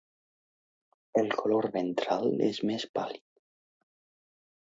[1.21, 3.25] El color ventral és més pàl·lid.